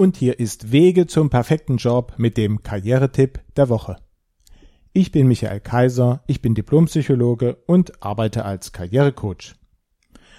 Und 0.00 0.16
hier 0.16 0.40
ist 0.40 0.72
Wege 0.72 1.06
zum 1.06 1.28
perfekten 1.28 1.76
Job 1.76 2.14
mit 2.16 2.38
dem 2.38 2.62
Karrieretipp 2.62 3.38
der 3.56 3.68
Woche. 3.68 3.98
Ich 4.94 5.12
bin 5.12 5.28
Michael 5.28 5.60
Kaiser, 5.60 6.24
ich 6.26 6.40
bin 6.40 6.54
Diplompsychologe 6.54 7.58
und 7.66 8.02
arbeite 8.02 8.46
als 8.46 8.72
Karrierecoach. 8.72 9.56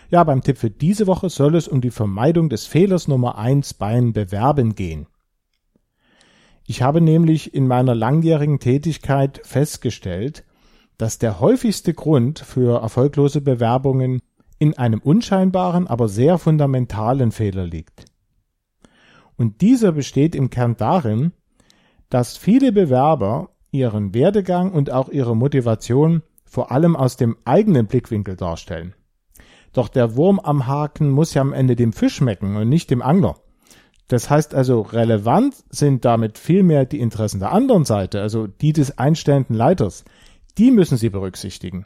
Ja, 0.10 0.24
beim 0.24 0.42
Tipp 0.42 0.58
für 0.58 0.72
diese 0.72 1.06
Woche 1.06 1.30
soll 1.30 1.54
es 1.54 1.68
um 1.68 1.80
die 1.80 1.92
Vermeidung 1.92 2.50
des 2.50 2.66
Fehlers 2.66 3.08
Nummer 3.08 3.38
eins 3.38 3.76
beim 3.76 4.14
Bewerben 4.14 4.74
gehen. 4.74 5.06
Ich 6.66 6.82
habe 6.82 7.00
nämlich 7.00 7.54
in 7.54 7.68
meiner 7.68 7.94
langjährigen 7.94 8.60
Tätigkeit 8.60 9.42
festgestellt, 9.44 10.44
dass 10.98 11.20
der 11.20 11.40
häufigste 11.40 11.94
Grund 11.94 12.40
für 12.40 12.82
erfolglose 12.82 13.42
Bewerbungen 13.42 14.24
in 14.58 14.76
einem 14.80 15.02
unscheinbaren, 15.02 15.86
aber 15.86 16.10
sehr 16.10 16.40
fundamentalen 16.40 17.32
Fehler 17.32 17.68
liegt. 17.68 18.11
Und 19.38 19.62
dieser 19.62 19.92
besteht 19.92 20.36
im 20.36 20.50
Kern 20.50 20.78
darin, 20.78 21.32
dass 22.10 22.38
viele 22.38 22.72
Bewerber 22.72 23.50
ihren 23.72 24.14
Werdegang 24.14 24.72
und 24.72 24.92
auch 24.92 25.10
ihre 25.10 25.36
Motivation 25.36 26.24
vor 26.46 26.72
allem 26.72 26.96
aus 26.96 27.16
dem 27.16 27.38
eigenen 27.46 27.88
Blickwinkel 27.88 28.36
darstellen. 28.36 28.94
Doch 29.74 29.88
der 29.88 30.16
Wurm 30.16 30.40
am 30.40 30.68
Haken 30.68 31.10
muss 31.10 31.34
ja 31.34 31.42
am 31.42 31.54
Ende 31.54 31.78
dem 31.78 31.94
Fisch 31.94 32.16
schmecken 32.16 32.58
und 32.58 32.68
nicht 32.68 32.92
dem 32.92 33.02
Angler. 33.02 33.38
Das 34.10 34.30
heißt 34.30 34.54
also, 34.54 34.82
relevant 34.82 35.56
sind 35.70 36.04
damit 36.04 36.38
vielmehr 36.38 36.86
die 36.86 37.00
Interessen 37.00 37.40
der 37.40 37.54
anderen 37.54 37.86
Seite, 37.86 38.22
also 38.22 38.46
die 38.46 38.74
des 38.74 38.98
einstellenden 38.98 39.56
Leiters. 39.56 40.04
Die 40.58 40.72
müssen 40.72 40.98
Sie 40.98 41.10
berücksichtigen. 41.10 41.86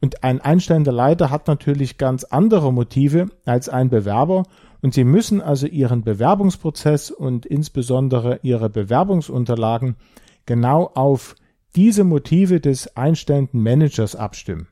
Und 0.00 0.24
ein 0.24 0.40
einstellender 0.40 0.92
Leiter 0.92 1.30
hat 1.30 1.46
natürlich 1.46 1.98
ganz 1.98 2.24
andere 2.24 2.72
Motive 2.72 3.26
als 3.44 3.68
ein 3.68 3.90
Bewerber 3.90 4.44
und 4.80 4.94
Sie 4.94 5.04
müssen 5.04 5.42
also 5.42 5.66
Ihren 5.66 6.02
Bewerbungsprozess 6.02 7.10
und 7.10 7.44
insbesondere 7.44 8.40
Ihre 8.42 8.70
Bewerbungsunterlagen 8.70 9.96
genau 10.46 10.90
auf 10.94 11.34
diese 11.76 12.04
Motive 12.04 12.60
des 12.60 12.96
einstellenden 12.96 13.62
Managers 13.62 14.16
abstimmen. 14.16 14.68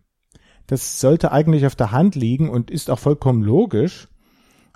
Das 0.66 1.00
sollte 1.00 1.30
eigentlich 1.30 1.66
auf 1.66 1.76
der 1.76 1.92
Hand 1.92 2.14
liegen 2.14 2.48
und 2.48 2.70
ist 2.70 2.90
auch 2.90 2.98
vollkommen 2.98 3.42
logisch, 3.42 4.08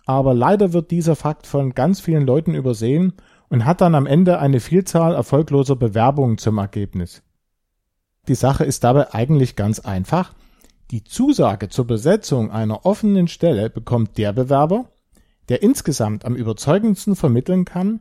aber 0.05 0.35
leider 0.35 0.73
wird 0.73 0.91
dieser 0.91 1.17
Fakt 1.17 1.47
von 1.47 1.75
ganz 1.75 2.01
vielen 2.01 2.27
Leuten 2.27 2.55
übersehen 2.55 3.15
und 3.48 3.65
hat 3.65 3.81
dann 3.81 3.95
am 3.95 4.07
Ende 4.07 4.39
eine 4.39 4.61
Vielzahl 4.61 5.15
erfolgloser 5.15 5.77
Bewerbungen 5.77 6.39
zum 6.39 6.59
Ergebnis. 6.59 7.23
Die 8.29 8.35
Sache 8.35 8.65
ist 8.65 8.85
dabei 8.85 9.13
eigentlich 9.13 9.57
ganz 9.57 9.81
einfach. 9.81 10.35
Die 10.93 11.05
Zusage 11.05 11.71
zur 11.71 11.87
Besetzung 11.87 12.51
einer 12.51 12.85
offenen 12.85 13.27
Stelle 13.27 13.71
bekommt 13.71 14.19
der 14.19 14.35
Bewerber, 14.35 14.91
der 15.48 15.62
insgesamt 15.62 16.27
am 16.27 16.37
überzeugendsten 16.37 17.17
vermitteln 17.17 17.65
kann, 17.65 18.01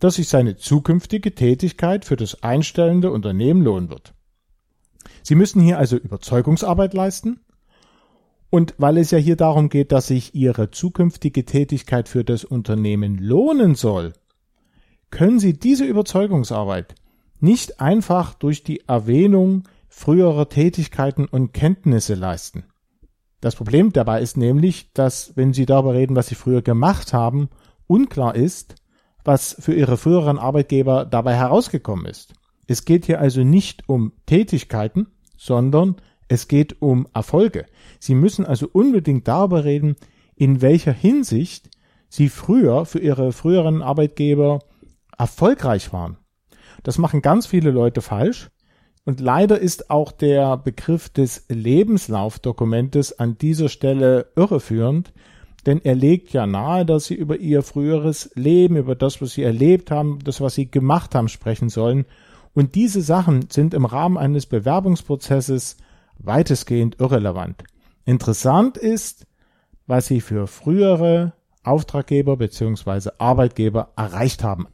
dass 0.00 0.14
sich 0.14 0.30
seine 0.30 0.56
zukünftige 0.56 1.34
Tätigkeit 1.34 2.06
für 2.06 2.16
das 2.16 2.42
einstellende 2.42 3.12
Unternehmen 3.12 3.62
lohnen 3.62 3.90
wird. 3.90 4.14
Sie 5.22 5.34
müssen 5.34 5.60
hier 5.60 5.76
also 5.76 5.96
Überzeugungsarbeit 5.96 6.94
leisten, 6.94 7.40
und 8.48 8.74
weil 8.78 8.96
es 8.96 9.10
ja 9.10 9.18
hier 9.18 9.36
darum 9.36 9.68
geht, 9.68 9.92
dass 9.92 10.06
sich 10.06 10.34
Ihre 10.34 10.70
zukünftige 10.70 11.44
Tätigkeit 11.44 12.08
für 12.08 12.24
das 12.24 12.44
Unternehmen 12.44 13.18
lohnen 13.18 13.74
soll, 13.74 14.14
können 15.10 15.38
Sie 15.38 15.52
diese 15.52 15.84
Überzeugungsarbeit 15.84 16.94
nicht 17.40 17.80
einfach 17.80 18.32
durch 18.32 18.64
die 18.64 18.88
Erwähnung 18.88 19.64
früherer 19.92 20.48
Tätigkeiten 20.48 21.26
und 21.26 21.52
Kenntnisse 21.52 22.14
leisten. 22.14 22.64
Das 23.40 23.54
Problem 23.54 23.92
dabei 23.92 24.22
ist 24.22 24.36
nämlich, 24.36 24.92
dass 24.94 25.36
wenn 25.36 25.52
Sie 25.52 25.66
darüber 25.66 25.94
reden, 25.94 26.16
was 26.16 26.28
Sie 26.28 26.34
früher 26.34 26.62
gemacht 26.62 27.12
haben, 27.12 27.50
unklar 27.86 28.34
ist, 28.34 28.74
was 29.22 29.54
für 29.58 29.74
Ihre 29.74 29.98
früheren 29.98 30.38
Arbeitgeber 30.38 31.04
dabei 31.04 31.34
herausgekommen 31.34 32.06
ist. 32.06 32.32
Es 32.66 32.84
geht 32.86 33.04
hier 33.04 33.20
also 33.20 33.44
nicht 33.44 33.88
um 33.88 34.12
Tätigkeiten, 34.24 35.08
sondern 35.36 35.96
es 36.26 36.48
geht 36.48 36.80
um 36.80 37.06
Erfolge. 37.12 37.66
Sie 38.00 38.14
müssen 38.14 38.46
also 38.46 38.68
unbedingt 38.72 39.28
darüber 39.28 39.64
reden, 39.64 39.96
in 40.34 40.62
welcher 40.62 40.92
Hinsicht 40.92 41.68
Sie 42.08 42.30
früher 42.30 42.86
für 42.86 42.98
Ihre 42.98 43.32
früheren 43.32 43.82
Arbeitgeber 43.82 44.60
erfolgreich 45.18 45.92
waren. 45.92 46.16
Das 46.82 46.96
machen 46.96 47.20
ganz 47.20 47.46
viele 47.46 47.70
Leute 47.70 48.00
falsch. 48.00 48.50
Und 49.04 49.20
leider 49.20 49.58
ist 49.58 49.90
auch 49.90 50.12
der 50.12 50.56
Begriff 50.56 51.08
des 51.08 51.46
Lebenslaufdokumentes 51.48 53.18
an 53.18 53.36
dieser 53.36 53.68
Stelle 53.68 54.28
irreführend, 54.36 55.12
denn 55.66 55.80
er 55.82 55.94
legt 55.94 56.32
ja 56.32 56.46
nahe, 56.46 56.84
dass 56.86 57.06
sie 57.06 57.14
über 57.14 57.36
ihr 57.36 57.62
früheres 57.62 58.30
Leben, 58.34 58.76
über 58.76 58.94
das, 58.94 59.20
was 59.20 59.32
sie 59.32 59.42
erlebt 59.42 59.90
haben, 59.90 60.18
das, 60.24 60.40
was 60.40 60.54
sie 60.54 60.70
gemacht 60.70 61.14
haben, 61.14 61.28
sprechen 61.28 61.68
sollen. 61.68 62.04
Und 62.54 62.74
diese 62.74 63.00
Sachen 63.00 63.48
sind 63.50 63.74
im 63.74 63.84
Rahmen 63.84 64.18
eines 64.18 64.46
Bewerbungsprozesses 64.46 65.76
weitestgehend 66.18 67.00
irrelevant. 67.00 67.64
Interessant 68.04 68.76
ist, 68.76 69.26
was 69.86 70.06
sie 70.06 70.20
für 70.20 70.46
frühere 70.46 71.32
Auftraggeber 71.64 72.36
bzw. 72.36 73.10
Arbeitgeber 73.18 73.92
erreicht 73.96 74.42
haben. 74.42 74.66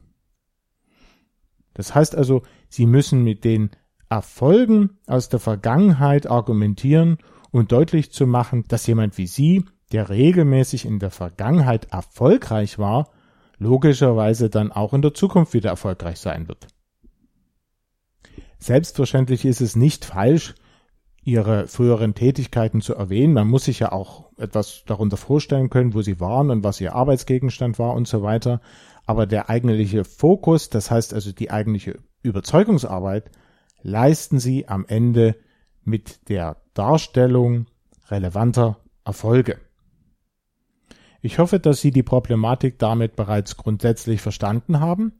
Das 1.73 1.93
heißt 1.93 2.15
also, 2.15 2.41
sie 2.67 2.87
müssen 2.87 3.23
mit 3.23 3.43
den 3.43 3.69
Erfolgen 4.09 4.97
aus 5.07 5.29
der 5.29 5.39
Vergangenheit 5.39 6.29
argumentieren 6.29 7.17
und 7.51 7.71
deutlich 7.71 8.11
zu 8.11 8.25
machen, 8.27 8.65
dass 8.67 8.87
jemand 8.87 9.17
wie 9.17 9.27
Sie, 9.27 9.65
der 9.91 10.09
regelmäßig 10.09 10.85
in 10.85 10.99
der 10.99 11.11
Vergangenheit 11.11 11.91
erfolgreich 11.91 12.79
war, 12.79 13.09
logischerweise 13.57 14.49
dann 14.49 14.71
auch 14.71 14.93
in 14.93 15.01
der 15.01 15.13
Zukunft 15.13 15.53
wieder 15.53 15.69
erfolgreich 15.69 16.19
sein 16.19 16.47
wird. 16.47 16.67
Selbstverständlich 18.57 19.45
ist 19.45 19.61
es 19.61 19.75
nicht 19.75 20.05
falsch, 20.05 20.55
ihre 21.23 21.67
früheren 21.67 22.15
Tätigkeiten 22.15 22.81
zu 22.81 22.95
erwähnen. 22.95 23.33
Man 23.33 23.47
muss 23.47 23.65
sich 23.65 23.79
ja 23.79 23.91
auch 23.91 24.31
etwas 24.37 24.83
darunter 24.85 25.17
vorstellen 25.17 25.69
können, 25.69 25.93
wo 25.93 26.01
sie 26.01 26.19
waren 26.19 26.49
und 26.49 26.63
was 26.63 26.81
ihr 26.81 26.95
Arbeitsgegenstand 26.95 27.77
war 27.77 27.93
und 27.93 28.07
so 28.07 28.23
weiter. 28.23 28.61
Aber 29.05 29.25
der 29.25 29.49
eigentliche 29.49 30.03
Fokus, 30.03 30.69
das 30.69 30.91
heißt 30.91 31.13
also 31.13 31.31
die 31.31 31.51
eigentliche 31.51 31.97
Überzeugungsarbeit, 32.23 33.31
leisten 33.81 34.39
sie 34.39 34.67
am 34.67 34.85
Ende 34.85 35.35
mit 35.83 36.29
der 36.29 36.57
Darstellung 36.73 37.67
relevanter 38.09 38.77
Erfolge. 39.05 39.59
Ich 41.21 41.39
hoffe, 41.39 41.59
dass 41.59 41.81
Sie 41.81 41.91
die 41.91 42.03
Problematik 42.03 42.79
damit 42.79 43.15
bereits 43.15 43.57
grundsätzlich 43.57 44.21
verstanden 44.21 44.79
haben 44.79 45.13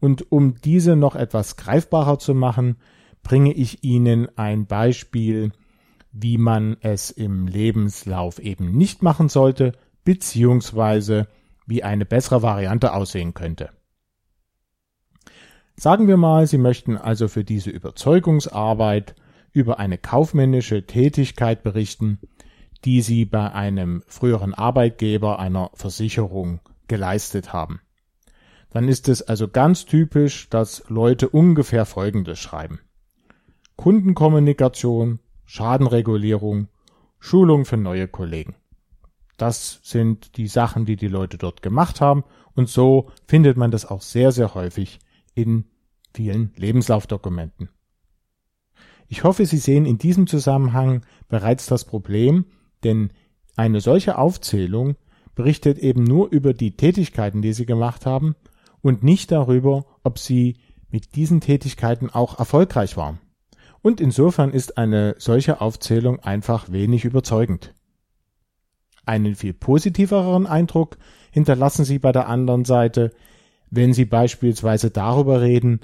und 0.00 0.30
um 0.30 0.60
diese 0.60 0.94
noch 0.96 1.16
etwas 1.16 1.56
greifbarer 1.56 2.18
zu 2.18 2.34
machen, 2.34 2.76
bringe 3.22 3.52
ich 3.52 3.82
Ihnen 3.82 4.28
ein 4.36 4.66
Beispiel, 4.66 5.52
wie 6.12 6.38
man 6.38 6.76
es 6.80 7.10
im 7.10 7.46
Lebenslauf 7.46 8.38
eben 8.38 8.72
nicht 8.76 9.02
machen 9.02 9.28
sollte, 9.28 9.72
beziehungsweise 10.04 11.28
wie 11.66 11.82
eine 11.82 12.04
bessere 12.04 12.42
Variante 12.42 12.92
aussehen 12.92 13.34
könnte. 13.34 13.70
Sagen 15.80 16.08
wir 16.08 16.16
mal, 16.16 16.44
Sie 16.48 16.58
möchten 16.58 16.96
also 16.96 17.28
für 17.28 17.44
diese 17.44 17.70
Überzeugungsarbeit 17.70 19.14
über 19.52 19.78
eine 19.78 19.96
kaufmännische 19.96 20.84
Tätigkeit 20.86 21.62
berichten, 21.62 22.18
die 22.84 23.00
Sie 23.00 23.24
bei 23.24 23.52
einem 23.52 24.02
früheren 24.08 24.54
Arbeitgeber 24.54 25.38
einer 25.38 25.70
Versicherung 25.74 26.58
geleistet 26.88 27.52
haben. 27.52 27.80
Dann 28.70 28.88
ist 28.88 29.08
es 29.08 29.22
also 29.22 29.46
ganz 29.46 29.86
typisch, 29.86 30.50
dass 30.50 30.82
Leute 30.88 31.28
ungefähr 31.28 31.86
Folgendes 31.86 32.40
schreiben. 32.40 32.80
Kundenkommunikation, 33.76 35.20
Schadenregulierung, 35.44 36.66
Schulung 37.20 37.64
für 37.64 37.76
neue 37.76 38.08
Kollegen. 38.08 38.56
Das 39.36 39.78
sind 39.84 40.38
die 40.38 40.48
Sachen, 40.48 40.86
die 40.86 40.96
die 40.96 41.06
Leute 41.06 41.38
dort 41.38 41.62
gemacht 41.62 42.00
haben 42.00 42.24
und 42.56 42.68
so 42.68 43.12
findet 43.28 43.56
man 43.56 43.70
das 43.70 43.86
auch 43.86 44.02
sehr, 44.02 44.32
sehr 44.32 44.54
häufig 44.54 44.98
in 45.38 45.64
vielen 46.18 46.50
Lebenslaufdokumenten. 46.56 47.68
Ich 49.06 49.22
hoffe, 49.22 49.46
Sie 49.46 49.58
sehen 49.58 49.86
in 49.86 49.98
diesem 49.98 50.26
Zusammenhang 50.26 51.02
bereits 51.28 51.66
das 51.66 51.84
Problem, 51.84 52.46
denn 52.82 53.12
eine 53.54 53.80
solche 53.80 54.18
Aufzählung 54.18 54.96
berichtet 55.36 55.78
eben 55.78 56.02
nur 56.02 56.32
über 56.32 56.54
die 56.54 56.76
Tätigkeiten, 56.76 57.40
die 57.40 57.52
Sie 57.52 57.66
gemacht 57.66 58.04
haben 58.04 58.34
und 58.82 59.04
nicht 59.04 59.30
darüber, 59.30 59.86
ob 60.02 60.18
Sie 60.18 60.56
mit 60.90 61.14
diesen 61.14 61.40
Tätigkeiten 61.40 62.10
auch 62.10 62.36
erfolgreich 62.40 62.96
waren 62.96 63.20
und 63.80 64.00
insofern 64.00 64.50
ist 64.50 64.76
eine 64.76 65.14
solche 65.18 65.60
Aufzählung 65.60 66.18
einfach 66.18 66.72
wenig 66.72 67.04
überzeugend. 67.04 67.74
Einen 69.06 69.36
viel 69.36 69.54
positiveren 69.54 70.48
Eindruck 70.48 70.98
hinterlassen 71.30 71.84
Sie 71.84 72.00
bei 72.00 72.10
der 72.10 72.26
anderen 72.26 72.64
Seite, 72.64 73.12
wenn 73.70 73.92
Sie 73.92 74.04
beispielsweise 74.04 74.90
darüber 74.90 75.42
reden, 75.42 75.80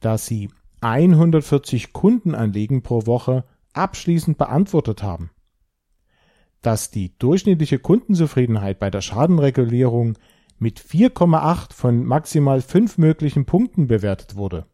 dass 0.00 0.26
Sie 0.26 0.50
140 0.80 1.92
Kundenanliegen 1.92 2.82
pro 2.82 3.06
Woche 3.06 3.44
abschließend 3.72 4.38
beantwortet 4.38 5.02
haben, 5.02 5.30
dass 6.62 6.90
die 6.90 7.16
durchschnittliche 7.18 7.78
Kundenzufriedenheit 7.78 8.78
bei 8.78 8.90
der 8.90 9.00
Schadenregulierung 9.00 10.18
mit 10.58 10.80
4,8 10.80 11.72
von 11.72 12.04
maximal 12.04 12.60
5 12.60 12.98
möglichen 12.98 13.44
Punkten 13.44 13.86
bewertet 13.86 14.36
wurde. 14.36 14.66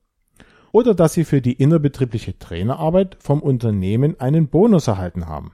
Oder 0.71 0.95
dass 0.95 1.13
Sie 1.15 1.25
für 1.25 1.43
die 1.43 1.53
innerbetriebliche 1.53 2.39
Trainerarbeit 2.39 3.19
vom 3.21 3.43
Unternehmen 3.43 4.19
einen 4.21 4.49
Bonus 4.49 4.87
erhalten 4.87 5.27
haben. 5.27 5.53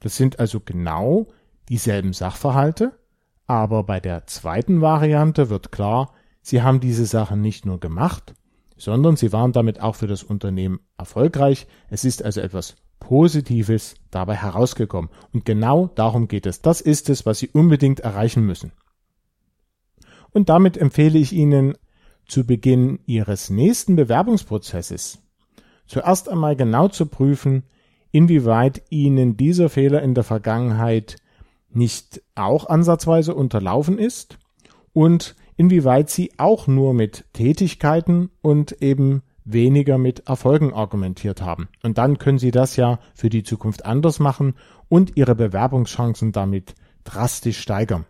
Das 0.00 0.16
sind 0.16 0.38
also 0.38 0.60
genau 0.60 1.28
dieselben 1.68 2.12
Sachverhalte, 2.12 2.98
aber 3.46 3.84
bei 3.84 4.00
der 4.00 4.26
zweiten 4.26 4.80
Variante 4.80 5.50
wird 5.50 5.72
klar, 5.72 6.12
Sie 6.40 6.62
haben 6.62 6.80
diese 6.80 7.06
Sachen 7.06 7.40
nicht 7.40 7.66
nur 7.66 7.80
gemacht, 7.80 8.34
sondern 8.76 9.16
Sie 9.16 9.32
waren 9.32 9.52
damit 9.52 9.80
auch 9.80 9.96
für 9.96 10.06
das 10.06 10.22
Unternehmen 10.22 10.80
erfolgreich. 10.98 11.66
Es 11.88 12.04
ist 12.04 12.22
also 12.22 12.40
etwas 12.40 12.76
Positives 13.00 13.94
dabei 14.10 14.34
herausgekommen. 14.34 15.10
Und 15.32 15.44
genau 15.44 15.88
darum 15.94 16.28
geht 16.28 16.46
es. 16.46 16.62
Das 16.62 16.80
ist 16.80 17.08
es, 17.10 17.26
was 17.26 17.38
Sie 17.38 17.48
unbedingt 17.48 18.00
erreichen 18.00 18.44
müssen. 18.44 18.72
Und 20.32 20.48
damit 20.48 20.76
empfehle 20.76 21.18
ich 21.18 21.32
Ihnen 21.32 21.74
zu 22.26 22.44
Beginn 22.44 23.00
Ihres 23.06 23.50
nächsten 23.50 23.96
Bewerbungsprozesses 23.96 25.18
zuerst 25.86 26.28
einmal 26.28 26.56
genau 26.56 26.88
zu 26.88 27.06
prüfen, 27.06 27.62
inwieweit 28.10 28.82
Ihnen 28.90 29.36
dieser 29.36 29.68
Fehler 29.68 30.02
in 30.02 30.14
der 30.14 30.24
Vergangenheit 30.24 31.16
nicht 31.70 32.22
auch 32.34 32.68
ansatzweise 32.68 33.34
unterlaufen 33.34 33.98
ist 33.98 34.38
und 34.92 35.36
inwieweit 35.56 36.10
Sie 36.10 36.32
auch 36.38 36.66
nur 36.66 36.94
mit 36.94 37.24
Tätigkeiten 37.32 38.30
und 38.42 38.82
eben 38.82 39.22
weniger 39.44 39.96
mit 39.96 40.28
Erfolgen 40.28 40.72
argumentiert 40.74 41.40
haben. 41.40 41.68
Und 41.82 41.98
dann 41.98 42.18
können 42.18 42.38
Sie 42.38 42.50
das 42.50 42.76
ja 42.76 42.98
für 43.14 43.30
die 43.30 43.44
Zukunft 43.44 43.86
anders 43.86 44.18
machen 44.18 44.54
und 44.88 45.16
Ihre 45.16 45.34
Bewerbungschancen 45.34 46.32
damit 46.32 46.74
drastisch 47.04 47.60
steigern. 47.60 48.06